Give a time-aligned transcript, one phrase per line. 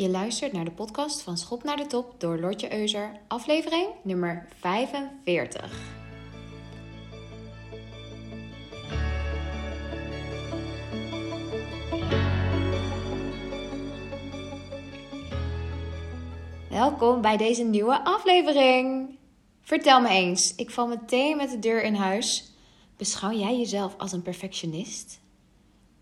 [0.00, 4.48] Je luistert naar de podcast van Schop naar de Top door Lotje Euser, aflevering nummer
[4.58, 5.72] 45.
[16.68, 19.18] Welkom bij deze nieuwe aflevering.
[19.62, 22.52] Vertel me eens, ik val meteen met de deur in huis.
[22.96, 25.20] Beschouw jij jezelf als een perfectionist?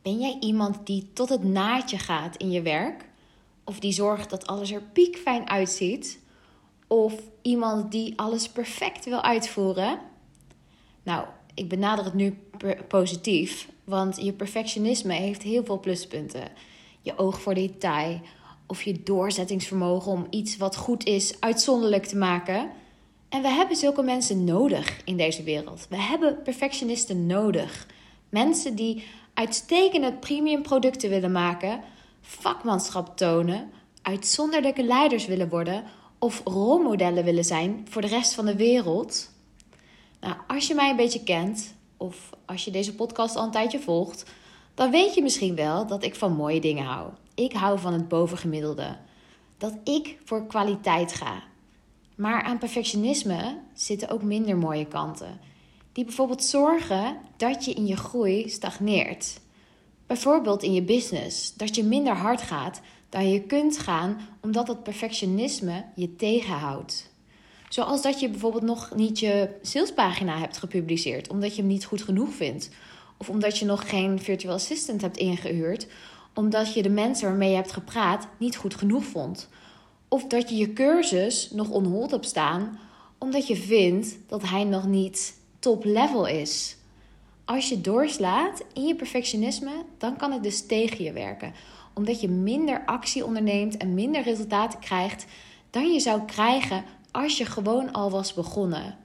[0.02, 3.07] Ben jij iemand die tot het naadje gaat in je werk?
[3.68, 6.18] Of die zorgt dat alles er piekfijn uitziet?
[6.86, 9.98] Of iemand die alles perfect wil uitvoeren?
[11.02, 12.38] Nou, ik benader het nu
[12.88, 16.48] positief, want je perfectionisme heeft heel veel pluspunten.
[17.00, 18.20] Je oog voor detail
[18.66, 22.70] of je doorzettingsvermogen om iets wat goed is uitzonderlijk te maken.
[23.28, 25.87] En we hebben zulke mensen nodig in deze wereld.
[25.90, 27.87] We hebben perfectionisten nodig.
[28.28, 29.04] Mensen die
[29.34, 31.80] uitstekende premium producten willen maken,
[32.28, 33.70] vakmanschap tonen,
[34.02, 35.84] uitzonderlijke leiders willen worden
[36.18, 39.30] of rolmodellen willen zijn voor de rest van de wereld.
[40.21, 43.80] Nou, als je mij een beetje kent, of als je deze podcast al een tijdje
[43.80, 44.24] volgt,
[44.74, 47.10] dan weet je misschien wel dat ik van mooie dingen hou.
[47.34, 48.96] Ik hou van het bovengemiddelde.
[49.59, 51.43] Dat ik voor kwaliteit ga.
[52.15, 55.40] Maar aan perfectionisme zitten ook minder mooie kanten.
[55.93, 59.40] Die bijvoorbeeld zorgen dat je in je groei stagneert.
[60.09, 64.82] Bijvoorbeeld in je business, dat je minder hard gaat dan je kunt gaan omdat dat
[64.82, 67.10] perfectionisme je tegenhoudt.
[67.69, 72.03] Zoals dat je bijvoorbeeld nog niet je salespagina hebt gepubliceerd omdat je hem niet goed
[72.03, 72.70] genoeg vindt.
[73.16, 75.87] Of omdat je nog geen virtual assistant hebt ingehuurd
[76.34, 79.48] omdat je de mensen waarmee je hebt gepraat niet goed genoeg vond.
[80.09, 82.78] Of dat je je cursus nog onhold hebt staan
[83.19, 86.78] omdat je vindt dat hij nog niet top level is.
[87.49, 91.53] Als je doorslaat in je perfectionisme, dan kan het dus tegen je werken.
[91.94, 95.27] Omdat je minder actie onderneemt en minder resultaten krijgt
[95.71, 98.97] dan je zou krijgen als je gewoon al was begonnen.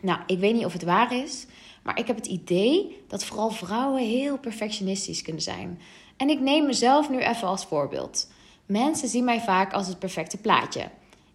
[0.00, 1.46] Nou, ik weet niet of het waar is,
[1.82, 5.80] maar ik heb het idee dat vooral vrouwen heel perfectionistisch kunnen zijn.
[6.16, 8.30] En ik neem mezelf nu even als voorbeeld.
[8.66, 10.90] Mensen zien mij vaak als het perfecte plaatje.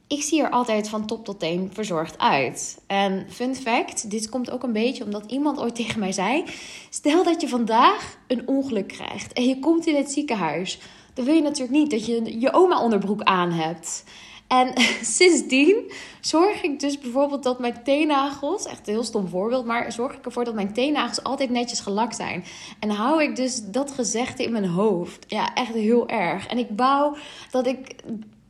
[0.10, 2.82] Ik zie er altijd van top tot teen verzorgd uit.
[2.88, 6.44] En fun fact, dit komt ook een beetje omdat iemand ooit tegen mij zei:
[6.90, 10.80] Stel dat je vandaag een ongeluk krijgt en je komt in het ziekenhuis.
[11.14, 14.04] Dan wil je natuurlijk niet dat je je oma onderbroek aan hebt.
[14.48, 14.74] En
[15.18, 20.14] sindsdien zorg ik dus bijvoorbeeld dat mijn teennagels, echt een heel stom voorbeeld, maar zorg
[20.14, 22.44] ik ervoor dat mijn teennagels altijd netjes gelakt zijn.
[22.80, 25.26] En hou ik dus dat gezegde in mijn hoofd.
[25.28, 26.48] Ja, echt heel erg.
[26.48, 27.16] En ik bouw
[27.52, 27.96] dat ik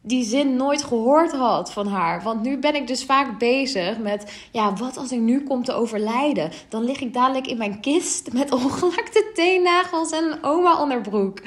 [0.10, 2.24] die zin nooit gehoord had van haar.
[2.24, 5.74] Want nu ben ik dus vaak bezig met, ja, wat als ik nu kom te
[5.74, 6.52] overlijden?
[6.70, 11.42] Dan lig ik dadelijk in mijn kist met ongelakte teennagels en een oma onderbroek.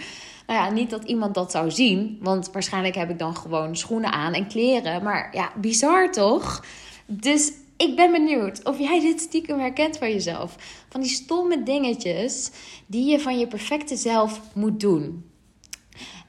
[0.47, 4.13] Nou ja, niet dat iemand dat zou zien, want waarschijnlijk heb ik dan gewoon schoenen
[4.13, 5.03] aan en kleren.
[5.03, 6.65] Maar ja, bizar toch?
[7.07, 10.57] Dus ik ben benieuwd of jij dit stiekem herkent van jezelf.
[10.89, 12.51] Van die stomme dingetjes
[12.87, 15.32] die je van je perfecte zelf moet doen.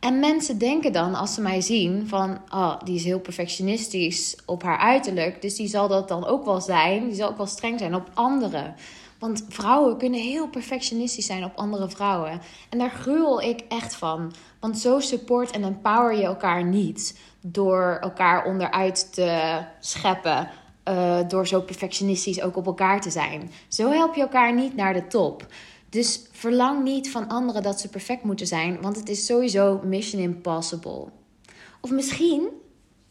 [0.03, 4.63] En mensen denken dan, als ze mij zien, van oh, die is heel perfectionistisch op
[4.63, 5.41] haar uiterlijk.
[5.41, 7.07] Dus die zal dat dan ook wel zijn.
[7.07, 8.75] Die zal ook wel streng zijn op anderen.
[9.19, 12.41] Want vrouwen kunnen heel perfectionistisch zijn op andere vrouwen.
[12.69, 14.33] En daar gruwel ik echt van.
[14.59, 17.19] Want zo support en empower je elkaar niet.
[17.41, 20.49] Door elkaar onderuit te scheppen.
[20.89, 23.51] Uh, door zo perfectionistisch ook op elkaar te zijn.
[23.67, 25.45] Zo help je elkaar niet naar de top.
[25.93, 30.21] Dus verlang niet van anderen dat ze perfect moeten zijn, want het is sowieso mission
[30.21, 31.07] impossible.
[31.81, 32.47] Of misschien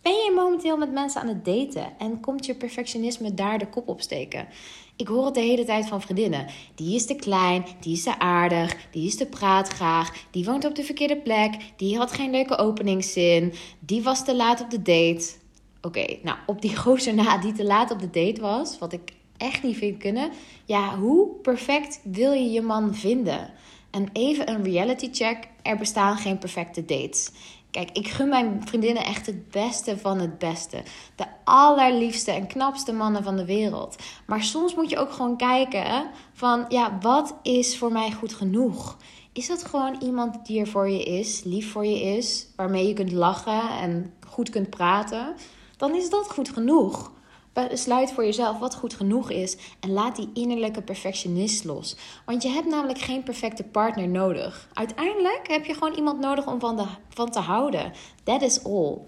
[0.00, 3.88] ben je momenteel met mensen aan het daten en komt je perfectionisme daar de kop
[3.88, 4.48] op steken?
[4.96, 6.46] Ik hoor het de hele tijd van vriendinnen.
[6.74, 10.74] Die is te klein, die is te aardig, die is te praatgraag, die woont op
[10.74, 15.32] de verkeerde plek, die had geen leuke openingszin, die was te laat op de date.
[15.80, 19.12] Oké, nou op die gozer na die te laat op de date was, wat ik
[19.42, 20.30] echt niet vind kunnen.
[20.64, 23.50] Ja, hoe perfect wil je je man vinden?
[23.90, 27.30] En even een reality check: er bestaan geen perfecte dates.
[27.70, 30.82] Kijk, ik gun mijn vriendinnen echt het beste van het beste.
[31.16, 33.96] De allerliefste en knapste mannen van de wereld.
[34.26, 38.96] Maar soms moet je ook gewoon kijken van, ja, wat is voor mij goed genoeg?
[39.32, 42.94] Is dat gewoon iemand die er voor je is, lief voor je is, waarmee je
[42.94, 45.34] kunt lachen en goed kunt praten?
[45.76, 47.12] Dan is dat goed genoeg.
[47.52, 51.96] Besluit voor jezelf wat goed genoeg is en laat die innerlijke perfectionist los.
[52.26, 54.68] Want je hebt namelijk geen perfecte partner nodig.
[54.72, 57.92] Uiteindelijk heb je gewoon iemand nodig om van, de, van te houden.
[58.24, 58.98] That is all.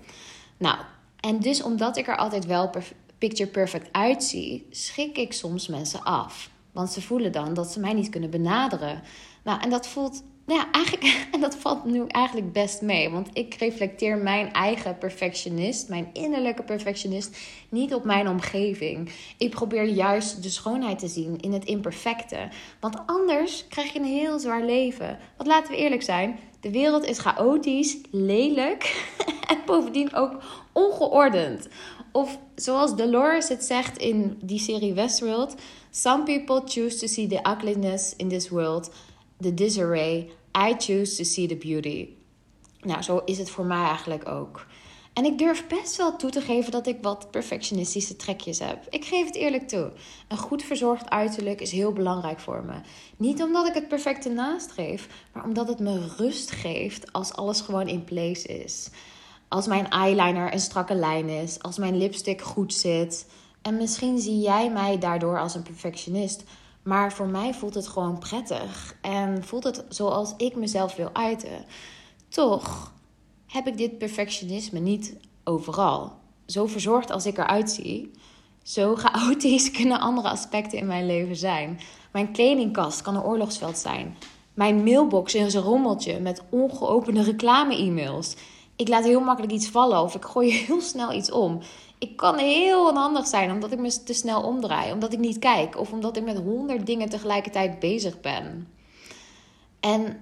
[0.58, 0.78] Nou,
[1.20, 2.70] en dus omdat ik er altijd wel
[3.18, 6.50] picture perfect uitzie, schik ik soms mensen af.
[6.72, 9.02] Want ze voelen dan dat ze mij niet kunnen benaderen.
[9.44, 13.10] Nou, en dat voelt nou ja, eigenlijk, en dat valt nu eigenlijk best mee.
[13.10, 17.36] Want ik reflecteer mijn eigen perfectionist, mijn innerlijke perfectionist,
[17.68, 19.10] niet op mijn omgeving.
[19.38, 22.48] Ik probeer juist de schoonheid te zien in het imperfecte.
[22.80, 25.18] Want anders krijg je een heel zwaar leven.
[25.36, 29.12] Want laten we eerlijk zijn, de wereld is chaotisch, lelijk
[29.50, 30.42] en bovendien ook
[30.72, 31.68] ongeordend.
[32.12, 35.54] Of zoals Dolores het zegt in die serie Westworld:
[35.90, 38.90] Some people choose to see the ugliness in this world
[39.44, 42.08] the disarray, I choose to see the beauty.
[42.80, 44.66] Nou, zo is het voor mij eigenlijk ook.
[45.14, 48.86] En ik durf best wel toe te geven dat ik wat perfectionistische trekjes heb.
[48.88, 49.92] Ik geef het eerlijk toe.
[50.28, 52.74] Een goed verzorgd uiterlijk is heel belangrijk voor me.
[53.16, 57.88] Niet omdat ik het perfecte nastreef, maar omdat het me rust geeft als alles gewoon
[57.88, 58.90] in place is.
[59.48, 63.26] Als mijn eyeliner een strakke lijn is, als mijn lipstick goed zit.
[63.62, 66.44] En misschien zie jij mij daardoor als een perfectionist,
[66.84, 71.64] maar voor mij voelt het gewoon prettig en voelt het zoals ik mezelf wil uiten.
[72.28, 72.92] Toch
[73.46, 76.12] heb ik dit perfectionisme niet overal.
[76.46, 78.10] Zo verzorgd als ik eruit zie,
[78.62, 81.80] zo chaotisch kunnen andere aspecten in mijn leven zijn.
[82.12, 84.16] Mijn kledingkast kan een oorlogsveld zijn.
[84.54, 88.36] Mijn mailbox is een rommeltje met ongeopende reclame-e-mails.
[88.76, 91.60] Ik laat heel makkelijk iets vallen of ik gooi heel snel iets om
[92.04, 95.78] ik kan heel onhandig zijn omdat ik me te snel omdraai, omdat ik niet kijk
[95.78, 98.68] of omdat ik met honderd dingen tegelijkertijd bezig ben.
[99.80, 100.16] En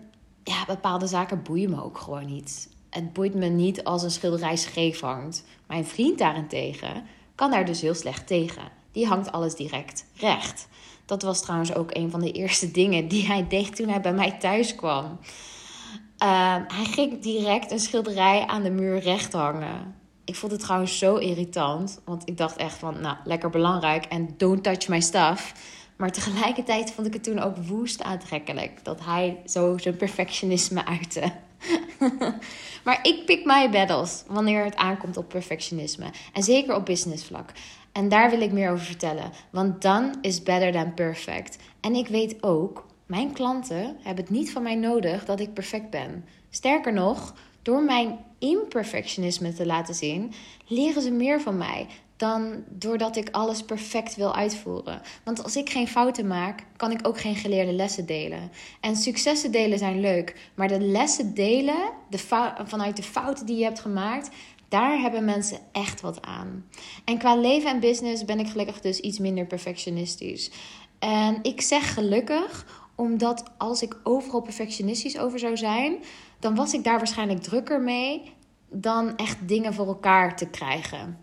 [0.44, 2.68] ja, bepaalde zaken boeien me ook gewoon niet.
[2.90, 5.44] Het boeit me niet als een schilderij scheef hangt.
[5.66, 8.62] Mijn vriend daarentegen kan daar dus heel slecht tegen.
[8.92, 10.68] Die hangt alles direct recht.
[11.06, 14.14] Dat was trouwens ook een van de eerste dingen die hij deed toen hij bij
[14.14, 15.18] mij thuis kwam.
[16.18, 20.01] Ehm, hij ging direct een schilderij aan de muur recht hangen.
[20.24, 22.00] Ik vond het trouwens zo irritant.
[22.04, 24.04] Want ik dacht echt van, nou, lekker belangrijk.
[24.04, 25.52] En don't touch my stuff.
[25.96, 28.84] Maar tegelijkertijd vond ik het toen ook woest aantrekkelijk.
[28.84, 31.32] Dat hij zo zijn perfectionisme uitte.
[32.84, 36.10] maar ik pik my battles wanneer het aankomt op perfectionisme.
[36.32, 37.50] En zeker op businessvlak.
[37.92, 39.32] En daar wil ik meer over vertellen.
[39.50, 41.56] Want dan is better than perfect.
[41.80, 45.90] En ik weet ook, mijn klanten hebben het niet van mij nodig dat ik perfect
[45.90, 46.24] ben.
[46.50, 50.32] Sterker nog, door mijn imperfectionisme te laten zien,
[50.66, 51.86] leren ze meer van mij
[52.22, 55.02] dan doordat ik alles perfect wil uitvoeren.
[55.24, 58.50] Want als ik geen fouten maak, kan ik ook geen geleerde lessen delen.
[58.80, 62.18] En successen delen zijn leuk, maar de lessen delen de
[62.64, 64.30] vanuit de fouten die je hebt gemaakt,
[64.68, 66.64] daar hebben mensen echt wat aan.
[67.04, 70.50] En qua leven en business ben ik gelukkig dus iets minder perfectionistisch.
[70.98, 75.96] En ik zeg gelukkig, omdat als ik overal perfectionistisch over zou zijn,
[76.42, 78.32] dan was ik daar waarschijnlijk drukker mee
[78.70, 81.18] dan echt dingen voor elkaar te krijgen.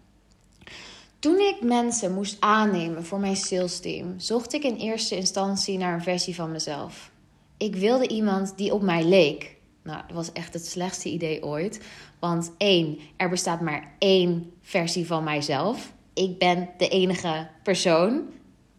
[1.19, 5.93] Toen ik mensen moest aannemen voor mijn sales team, zocht ik in eerste instantie naar
[5.93, 7.11] een versie van mezelf.
[7.57, 9.57] Ik wilde iemand die op mij leek.
[9.83, 11.81] Nou, dat was echt het slechtste idee ooit.
[12.19, 15.93] Want één, er bestaat maar één versie van mijzelf.
[16.13, 18.27] Ik ben de enige persoon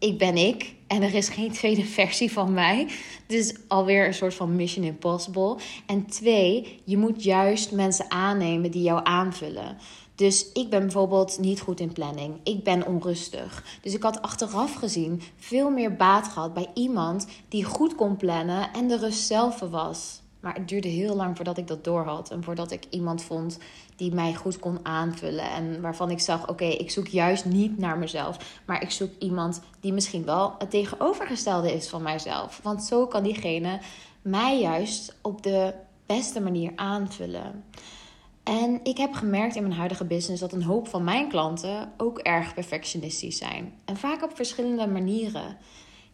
[0.01, 2.87] ik ben ik en er is geen tweede versie van mij.
[3.27, 5.57] Dus alweer een soort van mission impossible.
[5.85, 9.77] En twee, je moet juist mensen aannemen die jou aanvullen.
[10.15, 12.39] Dus ik ben bijvoorbeeld niet goed in planning.
[12.43, 13.79] Ik ben onrustig.
[13.81, 18.73] Dus ik had achteraf gezien veel meer baat gehad bij iemand die goed kon plannen
[18.73, 20.20] en de rust zelf was.
[20.41, 22.31] Maar het duurde heel lang voordat ik dat doorhad.
[22.31, 23.57] En voordat ik iemand vond
[23.95, 25.51] die mij goed kon aanvullen.
[25.51, 28.61] En waarvan ik zag: oké, ik zoek juist niet naar mezelf.
[28.65, 32.59] Maar ik zoek iemand die misschien wel het tegenovergestelde is van mijzelf.
[32.63, 33.79] Want zo kan diegene
[34.21, 35.73] mij juist op de
[36.05, 37.63] beste manier aanvullen.
[38.43, 42.19] En ik heb gemerkt in mijn huidige business dat een hoop van mijn klanten ook
[42.19, 43.73] erg perfectionistisch zijn.
[43.85, 45.57] En vaak op verschillende manieren.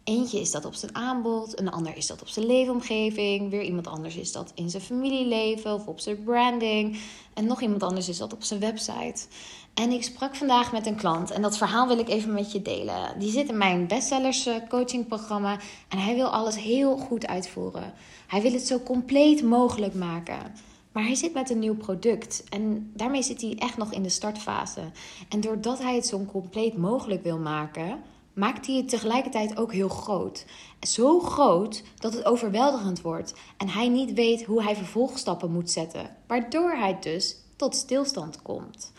[0.08, 3.86] Eentje is dat op zijn aanbod, een ander is dat op zijn leefomgeving, weer iemand
[3.86, 7.00] anders is dat in zijn familieleven of op zijn branding
[7.34, 9.26] en nog iemand anders is dat op zijn website.
[9.74, 12.62] En ik sprak vandaag met een klant en dat verhaal wil ik even met je
[12.62, 13.18] delen.
[13.18, 17.92] Die zit in mijn bestsellers eh, coaching programma en hij wil alles heel goed uitvoeren.
[18.26, 20.54] Hij wil het zo compleet mogelijk maken.
[20.92, 24.08] Maar hij zit met een nieuw product en daarmee zit hij echt nog in de
[24.08, 24.80] startfase.
[25.28, 27.98] En doordat hij het zo compleet mogelijk wil maken,
[28.38, 30.44] maakt hij het tegelijkertijd ook heel groot.
[30.80, 36.16] Zo groot dat het overweldigend wordt en hij niet weet hoe hij vervolgstappen moet zetten,
[36.26, 38.92] waardoor hij dus tot stilstand komt.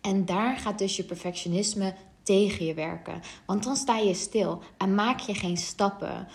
[0.00, 4.94] En daar gaat dus je perfectionisme tegen je werken, want dan sta je stil en
[4.94, 6.28] maak je geen stappen.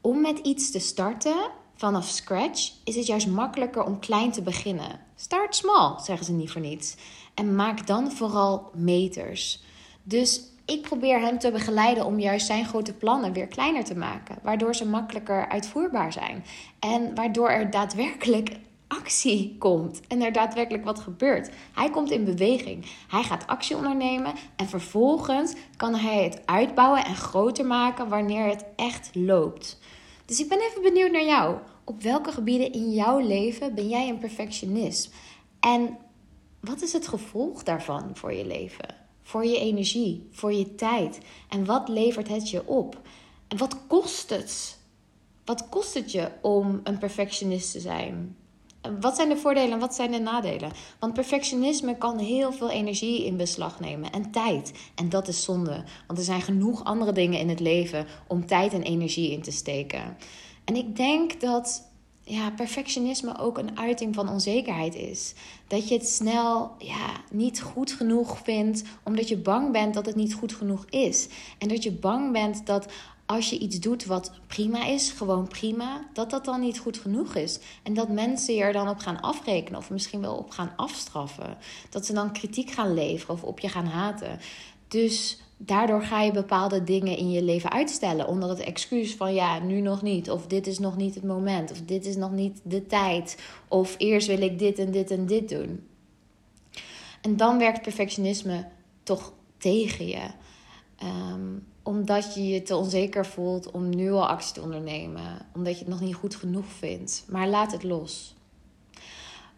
[0.00, 5.00] Om met iets te starten vanaf scratch is het juist makkelijker om klein te beginnen.
[5.16, 6.94] Start small, zeggen ze niet voor niets.
[7.34, 9.62] En maak dan vooral meters.
[10.02, 14.38] Dus Ik probeer hem te begeleiden om juist zijn grote plannen weer kleiner te maken,
[14.42, 16.44] waardoor ze makkelijker uitvoerbaar zijn
[16.78, 18.50] en waardoor er daadwerkelijk
[18.86, 21.50] actie komt en er daadwerkelijk wat gebeurt.
[21.72, 22.86] Hij komt in beweging.
[23.08, 28.64] Hij gaat actie ondernemen en vervolgens kan hij het uitbouwen en groter maken wanneer het
[28.76, 29.80] echt loopt.
[30.24, 31.56] Dus ik ben even benieuwd naar jou.
[31.84, 35.14] Op welke gebieden in jouw leven ben jij een perfectionist?
[35.60, 35.96] En
[36.60, 39.05] wat is het gevolg daarvan voor je leven?
[39.26, 41.18] Voor je energie, voor je tijd?
[41.48, 43.00] En wat levert het je op?
[43.48, 44.78] En wat kost het?
[45.44, 48.36] Wat kost het je om een perfectionist te zijn?
[49.00, 50.72] Wat zijn de voordelen en wat zijn de nadelen?
[50.98, 54.72] Want perfectionisme kan heel veel energie in beslag nemen en tijd.
[54.94, 58.72] En dat is zonde, want er zijn genoeg andere dingen in het leven om tijd
[58.72, 60.16] en energie in te steken.
[60.64, 61.85] En ik denk dat
[62.28, 65.34] ja, perfectionisme ook een uiting van onzekerheid is.
[65.66, 70.16] Dat je het snel ja, niet goed genoeg vindt, omdat je bang bent dat het
[70.16, 71.28] niet goed genoeg is.
[71.58, 72.86] En dat je bang bent dat
[73.26, 77.34] als je iets doet wat prima is, gewoon prima, dat dat dan niet goed genoeg
[77.34, 77.58] is.
[77.82, 81.56] En dat mensen je er dan op gaan afrekenen of misschien wel op gaan afstraffen.
[81.90, 84.38] Dat ze dan kritiek gaan leveren of op je gaan haten.
[84.88, 89.58] Dus daardoor ga je bepaalde dingen in je leven uitstellen onder het excuus van ja,
[89.58, 90.30] nu nog niet.
[90.30, 91.70] Of dit is nog niet het moment.
[91.70, 93.42] Of dit is nog niet de tijd.
[93.68, 95.86] Of eerst wil ik dit en dit en dit doen.
[97.20, 98.68] En dan werkt perfectionisme
[99.02, 100.26] toch tegen je.
[101.02, 105.46] Um, omdat je je te onzeker voelt om nu al actie te ondernemen.
[105.54, 107.24] Omdat je het nog niet goed genoeg vindt.
[107.28, 108.34] Maar laat het los.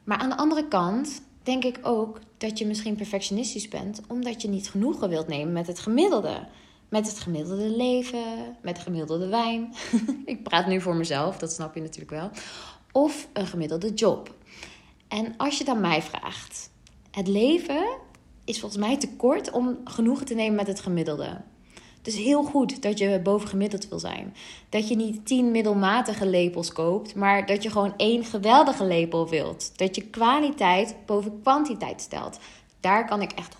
[0.05, 4.01] Maar aan de andere kant denk ik ook dat je misschien perfectionistisch bent.
[4.09, 6.47] Omdat je niet genoegen wilt nemen met het gemiddelde.
[6.89, 9.75] Met het gemiddelde leven, met de gemiddelde wijn.
[10.25, 12.31] ik praat nu voor mezelf, dat snap je natuurlijk wel.
[12.93, 14.35] Of een gemiddelde job.
[15.09, 16.71] En als je aan mij vraagt,
[17.11, 17.87] het leven
[18.45, 21.41] is volgens mij te kort om genoegen te nemen met het gemiddelde.
[21.99, 24.35] Het is heel goed dat je bovengemiddeld wil zijn.
[24.69, 29.79] Dat je niet tien middelmatige lepels koopt, maar dat je gewoon één geweldige lepel wilt.
[29.79, 32.39] Dat je kwaliteit boven kwantiteit stelt.
[32.81, 33.57] Daar kan ik echt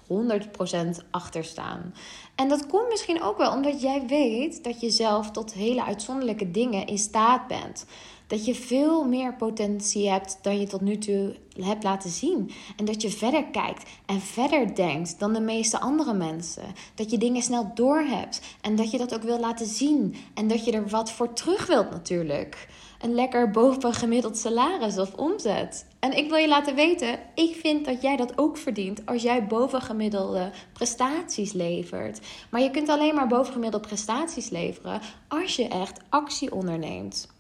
[1.01, 1.95] 100% achter staan.
[2.35, 6.51] En dat komt misschien ook wel omdat jij weet dat je zelf tot hele uitzonderlijke
[6.51, 7.87] dingen in staat bent.
[8.29, 12.51] Dat je veel meer potentie hebt dan je tot nu toe hebt laten zien.
[12.77, 16.63] En dat je verder kijkt en verder denkt dan de meeste andere mensen.
[16.95, 20.15] Dat je dingen snel doorhebt en dat je dat ook wil laten zien.
[20.35, 22.69] En dat je er wat voor terug wilt natuurlijk.
[23.01, 25.87] Een lekker bovengemiddeld salaris of omzet.
[25.99, 29.47] En ik wil je laten weten, ik vind dat jij dat ook verdient als jij
[29.47, 32.21] bovengemiddelde prestaties levert.
[32.51, 37.37] Maar je kunt alleen maar bovengemiddelde prestaties leveren als je echt actie onderneemt.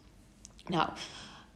[0.68, 0.88] Nou,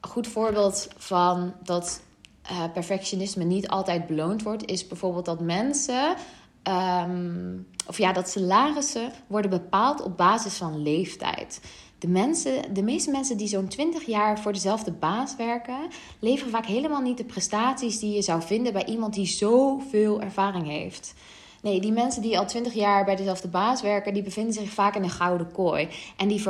[0.00, 2.02] een goed voorbeeld van dat
[2.50, 6.14] uh, perfectionisme niet altijd beloond wordt, is bijvoorbeeld dat mensen.
[6.62, 11.60] Ehm, of ja, dat salarissen worden bepaald op basis van leeftijd.
[11.98, 15.88] De, mensen, de meeste mensen die zo'n 20 jaar voor dezelfde baas werken,
[16.18, 20.66] leveren vaak helemaal niet de prestaties die je zou vinden bij iemand die zoveel ervaring
[20.66, 21.14] heeft.
[21.62, 24.94] Nee, die mensen die al twintig jaar bij dezelfde baas werken, die bevinden zich vaak
[24.94, 25.88] in een gouden kooi.
[26.16, 26.42] En die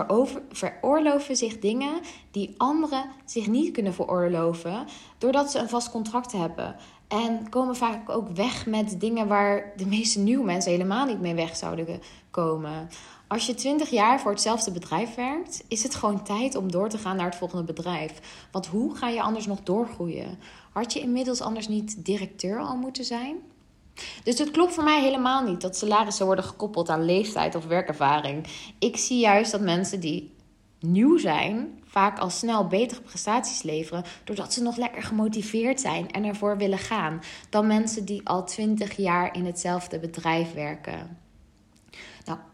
[0.51, 2.01] veroorloven zich dingen
[2.31, 4.87] die anderen zich niet kunnen veroorloven,
[5.19, 6.77] doordat ze een vast contract hebben.
[7.09, 11.35] En komen vaak ook weg met dingen waar de meeste nieuwe mensen helemaal niet mee
[11.35, 12.01] weg zouden
[12.31, 12.89] komen.
[13.27, 16.99] Als je 20 jaar voor hetzelfde bedrijf werkt, is het gewoon tijd om door te
[16.99, 18.47] gaan naar het volgende bedrijf.
[18.51, 20.39] Want hoe ga je anders nog doorgroeien?
[20.73, 23.37] Had je inmiddels anders niet directeur al moeten zijn?
[24.25, 28.47] Dus het klopt voor mij helemaal niet dat salarissen worden gekoppeld aan leeftijd of werkervaring.
[28.79, 30.35] Ik zie juist dat mensen die
[30.81, 36.25] nieuw zijn, vaak al snel betere prestaties leveren, doordat ze nog lekker gemotiveerd zijn en
[36.25, 37.21] ervoor willen gaan,
[37.51, 41.22] dan mensen die al twintig jaar in hetzelfde bedrijf werken.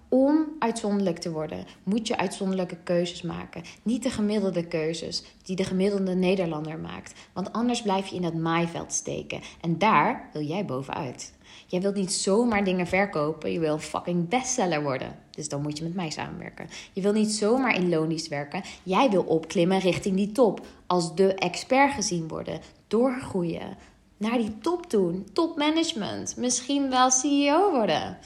[0.09, 3.63] Om uitzonderlijk te worden, moet je uitzonderlijke keuzes maken.
[3.83, 7.13] Niet de gemiddelde keuzes die de gemiddelde Nederlander maakt.
[7.33, 9.41] Want anders blijf je in dat maaiveld steken.
[9.61, 11.33] En daar wil jij bovenuit.
[11.67, 13.53] Jij wilt niet zomaar dingen verkopen.
[13.53, 15.17] Je wil fucking bestseller worden.
[15.31, 16.69] Dus dan moet je met mij samenwerken.
[16.93, 18.63] Je wil niet zomaar in loondienst werken.
[18.83, 20.67] Jij wil opklimmen richting die top.
[20.87, 22.61] Als de expert gezien worden.
[22.87, 23.77] Doorgroeien.
[24.17, 25.27] Naar die top doen.
[25.33, 26.37] Topmanagement.
[26.37, 28.19] Misschien wel CEO worden.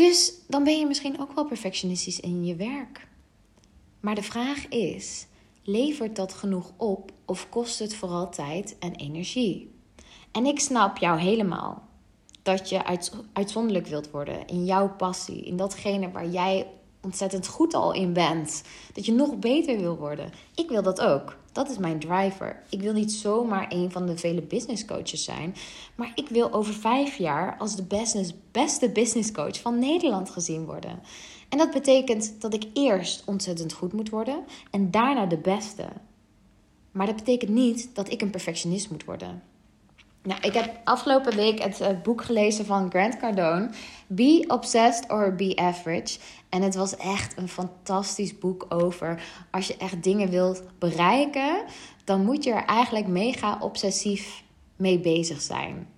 [0.00, 3.08] Dus dan ben je misschien ook wel perfectionistisch in je werk.
[4.00, 5.26] Maar de vraag is:
[5.62, 9.74] levert dat genoeg op of kost het vooral tijd en energie?
[10.32, 11.88] En ik snap jou helemaal
[12.42, 16.66] dat je uit, uitzonderlijk wilt worden in jouw passie, in datgene waar jij
[17.00, 18.62] ontzettend goed al in bent.
[18.92, 20.32] Dat je nog beter wil worden.
[20.54, 21.38] Ik wil dat ook.
[21.52, 22.62] Dat is mijn driver.
[22.68, 25.54] Ik wil niet zomaar een van de vele business coaches zijn.
[25.94, 30.64] Maar ik wil over vijf jaar als de business, beste business coach van Nederland gezien
[30.64, 31.00] worden.
[31.48, 35.88] En dat betekent dat ik eerst ontzettend goed moet worden en daarna de beste.
[36.90, 39.42] Maar dat betekent niet dat ik een perfectionist moet worden.
[40.22, 43.70] Nou, ik heb afgelopen week het uh, boek gelezen van Grant Cardone,
[44.06, 46.18] Be Obsessed or Be Average.
[46.48, 51.64] En het was echt een fantastisch boek over als je echt dingen wilt bereiken,
[52.04, 54.42] dan moet je er eigenlijk mega obsessief
[54.76, 55.88] mee bezig zijn.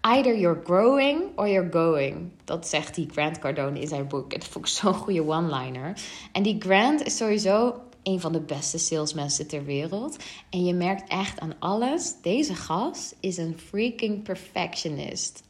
[0.00, 2.30] Either you're growing or you're going.
[2.44, 4.30] Dat zegt die Grant Cardone in zijn boek.
[4.30, 5.96] Dat vond ik zo'n goede one-liner.
[6.32, 10.16] En die Grant is sowieso een van de beste salesmensen ter wereld.
[10.50, 15.42] En je merkt echt aan alles, deze gast is een freaking perfectionist.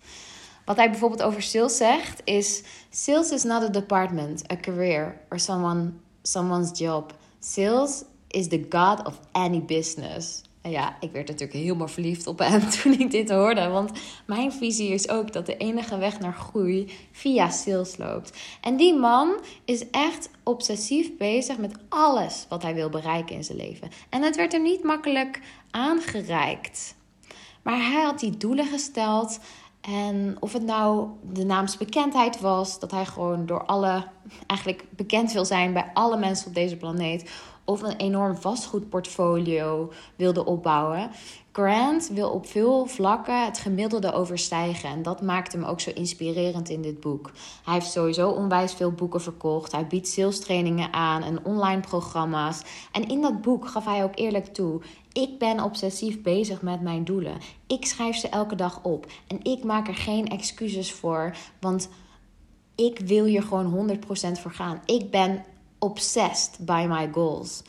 [0.64, 5.38] Wat hij bijvoorbeeld over sales zegt is: Sales is not a department, a career or
[5.38, 5.92] someone,
[6.22, 7.14] someone's job.
[7.38, 10.42] Sales is the god of any business.
[10.64, 13.68] En ja, ik werd natuurlijk helemaal verliefd op hem toen ik dit hoorde.
[13.68, 13.90] Want
[14.26, 18.38] mijn visie is ook dat de enige weg naar groei via sales loopt.
[18.60, 23.58] En die man is echt obsessief bezig met alles wat hij wil bereiken in zijn
[23.58, 23.90] leven.
[24.08, 25.40] En het werd hem niet makkelijk
[25.70, 26.94] aangereikt.
[27.62, 29.38] Maar hij had die doelen gesteld.
[29.80, 34.06] En of het nou de naamsbekendheid was, dat hij gewoon door alle,
[34.46, 37.30] eigenlijk bekend wil zijn bij alle mensen op deze planeet
[37.64, 41.10] of een enorm vastgoedportfolio wilde opbouwen.
[41.52, 44.88] Grant wil op veel vlakken het gemiddelde overstijgen.
[44.88, 47.30] En dat maakt hem ook zo inspirerend in dit boek.
[47.64, 49.72] Hij heeft sowieso onwijs veel boeken verkocht.
[49.72, 52.62] Hij biedt sales trainingen aan en online programma's.
[52.92, 54.80] En in dat boek gaf hij ook eerlijk toe:
[55.12, 57.38] ik ben obsessief bezig met mijn doelen.
[57.66, 59.06] Ik schrijf ze elke dag op.
[59.26, 61.36] En ik maak er geen excuses voor.
[61.60, 61.88] Want
[62.74, 64.80] ik wil hier gewoon 100% voor gaan.
[64.84, 65.44] Ik ben
[65.84, 67.62] obsessed by my goals.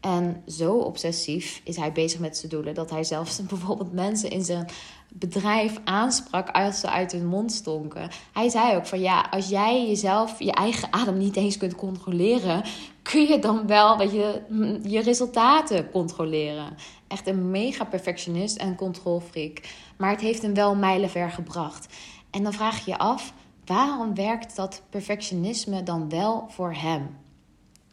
[0.00, 4.44] En zo obsessief is hij bezig met zijn doelen dat hij zelfs bijvoorbeeld mensen in
[4.44, 4.68] zijn
[5.12, 8.10] bedrijf aansprak als ze uit hun mond stonken.
[8.32, 12.62] Hij zei ook van ja, als jij jezelf je eigen adem niet eens kunt controleren,
[13.02, 14.42] kun je dan wel dat je
[14.82, 16.76] je resultaten controleren.
[17.08, 19.60] Echt een mega perfectionist en controlfreak.
[19.96, 21.94] Maar het heeft hem wel mijlenver gebracht.
[22.30, 23.32] En dan vraag je je af,
[23.64, 27.16] waarom werkt dat perfectionisme dan wel voor hem?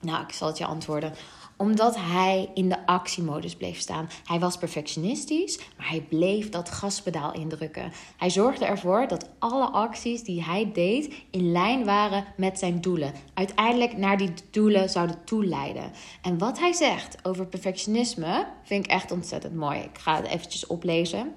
[0.02, 1.14] Nou, ik zal het je antwoorden.
[1.56, 4.10] Omdat hij in de actiemodus bleef staan.
[4.26, 7.92] Hij was perfectionistisch, maar hij bleef dat gaspedaal indrukken.
[8.18, 13.14] Hij zorgde ervoor dat alle acties die hij deed in lijn waren met zijn doelen.
[13.34, 15.92] Uiteindelijk naar die doelen zouden toeleiden.
[16.22, 19.80] En wat hij zegt over perfectionisme vind ik echt ontzettend mooi.
[19.80, 21.34] Ik ga het eventjes oplezen.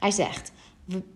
[0.00, 0.52] Hij zegt: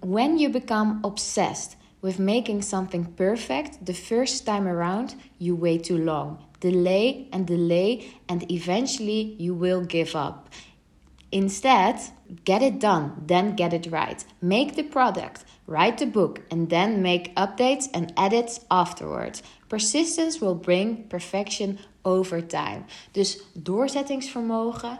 [0.00, 5.98] When you become obsessed with making something perfect the first time around, you wait too
[5.98, 10.48] long delay and delay, and eventually you will give up.
[11.30, 11.96] Instead,
[12.44, 14.24] get it done, then get it right.
[14.40, 19.42] Make the product, write the book, and then make updates and edits afterwards.
[19.68, 22.84] Persistence will bring perfection over time.
[23.12, 24.98] Dus doorzettingsvermogen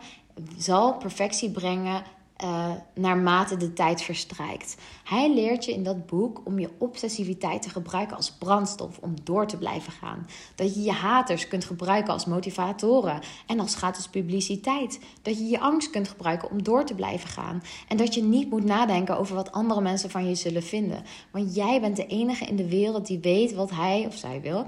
[0.59, 2.05] zal perfectie brengen
[2.45, 4.77] uh, naarmate de tijd verstrijkt.
[5.05, 9.47] Hij leert je in dat boek om je obsessiviteit te gebruiken als brandstof om door
[9.47, 10.27] te blijven gaan.
[10.55, 15.01] Dat je je haters kunt gebruiken als motivatoren en als gratis publiciteit.
[15.23, 17.63] Dat je je angst kunt gebruiken om door te blijven gaan.
[17.89, 21.05] En dat je niet moet nadenken over wat andere mensen van je zullen vinden.
[21.31, 24.65] Want jij bent de enige in de wereld die weet wat hij of zij wil.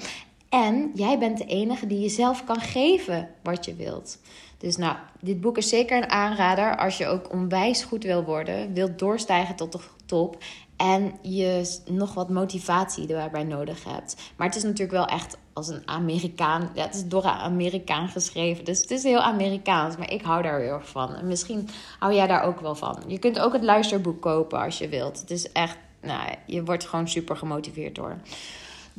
[0.48, 4.18] En jij bent de enige die jezelf kan geven wat je wilt.
[4.58, 8.72] Dus nou, dit boek is zeker een aanrader als je ook onwijs goed wil worden,
[8.72, 10.38] wilt doorstijgen tot de top
[10.78, 14.16] en je nog wat motivatie daarbij nodig hebt.
[14.36, 16.70] Maar het is natuurlijk wel echt als een Amerikaan.
[16.74, 18.64] Ja, het is door een Amerikaan geschreven.
[18.64, 19.96] Dus het is heel Amerikaans.
[19.96, 21.14] Maar ik hou daar heel erg van.
[21.14, 21.68] En misschien
[21.98, 23.02] hou jij daar ook wel van.
[23.06, 25.20] Je kunt ook het luisterboek kopen als je wilt.
[25.20, 25.76] Het is echt.
[26.02, 28.16] Nou, je wordt gewoon super gemotiveerd door.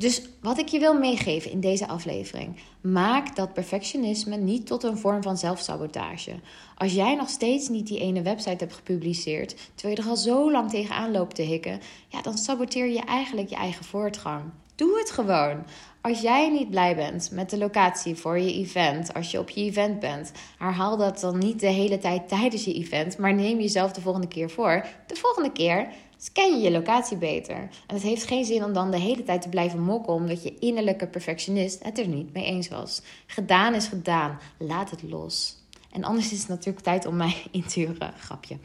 [0.00, 4.98] Dus wat ik je wil meegeven in deze aflevering: maak dat perfectionisme niet tot een
[4.98, 6.34] vorm van zelfsabotage.
[6.76, 10.50] Als jij nog steeds niet die ene website hebt gepubliceerd, terwijl je er al zo
[10.50, 14.42] lang tegenaan loopt te hikken, ja, dan saboteer je eigenlijk je eigen voortgang.
[14.74, 15.64] Doe het gewoon.
[16.00, 19.60] Als jij niet blij bent met de locatie voor je event, als je op je
[19.60, 23.92] event bent, herhaal dat dan niet de hele tijd tijdens je event, maar neem jezelf
[23.92, 24.86] de volgende keer voor.
[25.06, 25.88] De volgende keer
[26.22, 27.56] scan je je locatie beter.
[27.56, 30.58] En het heeft geen zin om dan de hele tijd te blijven mokken omdat je
[30.58, 33.02] innerlijke perfectionist het er niet mee eens was.
[33.26, 34.38] Gedaan is gedaan.
[34.58, 35.56] Laat het los.
[35.92, 38.12] En anders is het natuurlijk tijd om mij in te huren.
[38.18, 38.58] Grapje.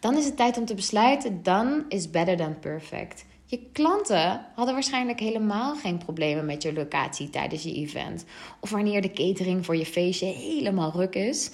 [0.00, 1.42] Dan is het tijd om te besluiten.
[1.42, 3.24] Dan is better than perfect.
[3.48, 8.24] Je klanten hadden waarschijnlijk helemaal geen problemen met je locatie tijdens je event.
[8.60, 11.50] Of wanneer de catering voor je feestje helemaal ruk is.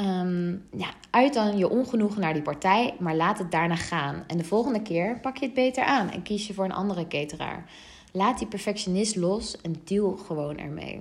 [0.00, 4.24] Um, ja, uit dan je ongenoegen naar die partij, maar laat het daarna gaan.
[4.26, 7.08] En de volgende keer pak je het beter aan en kies je voor een andere
[7.08, 7.70] cateraar.
[8.12, 11.00] Laat die perfectionist los en deal gewoon ermee.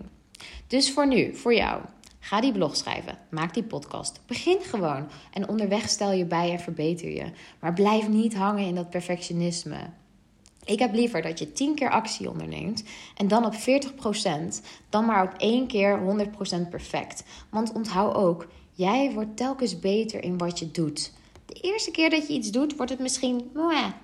[0.68, 1.82] Dus voor nu, voor jou.
[2.20, 3.18] Ga die blog schrijven.
[3.30, 4.22] Maak die podcast.
[4.26, 5.08] Begin gewoon.
[5.34, 7.32] En onderweg stel je bij en verbeter je.
[7.60, 9.78] Maar blijf niet hangen in dat perfectionisme.
[10.66, 12.84] Ik heb liever dat je 10 keer actie onderneemt
[13.16, 13.58] en dan op 40%,
[14.90, 16.00] dan maar op één keer
[16.66, 17.24] 100% perfect.
[17.50, 21.12] Want onthoud ook, jij wordt telkens beter in wat je doet
[21.54, 23.52] de eerste keer dat je iets doet, wordt het misschien.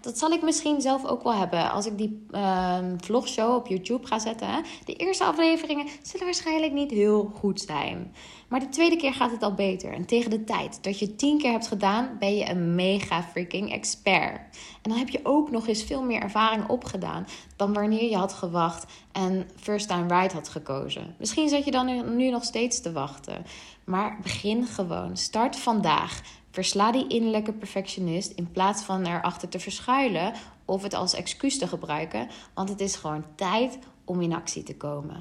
[0.02, 1.72] dat zal ik misschien zelf ook wel hebben.
[1.72, 4.48] Als ik die uh, vlogshow op YouTube ga zetten.
[4.48, 4.62] Hè?
[4.86, 8.14] De eerste afleveringen zullen waarschijnlijk niet heel goed zijn.
[8.48, 9.94] Maar de tweede keer gaat het al beter.
[9.94, 13.72] En tegen de tijd dat je tien keer hebt gedaan, ben je een mega freaking
[13.72, 14.58] expert.
[14.82, 18.34] En dan heb je ook nog eens veel meer ervaring opgedaan dan wanneer je had
[18.34, 21.16] gewacht en first time right had gekozen.
[21.20, 23.46] Misschien zat je dan nu nog steeds te wachten.
[23.84, 25.18] Maar begin gewoon.
[25.18, 26.22] Start vandaag.
[26.58, 30.34] Versla die innerlijke perfectionist in plaats van erachter te verschuilen
[30.66, 34.76] of het als excuus te gebruiken, want het is gewoon tijd om in actie te
[34.76, 35.18] komen.